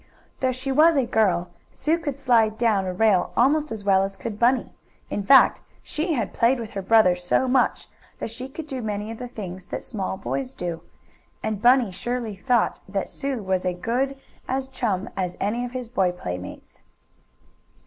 [0.39, 4.15] Though she was a girl Sue could slide down a rail almost as well as
[4.15, 4.71] could Bunny.
[5.11, 9.11] In fact, she had played with her brother so much that she could do many
[9.11, 10.81] of the things that small boys do.
[11.43, 14.17] And Bunny surely thought that Sue was as good
[14.49, 16.81] a chum as any of his boy playmates.